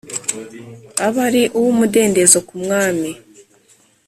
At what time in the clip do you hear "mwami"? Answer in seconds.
2.63-3.11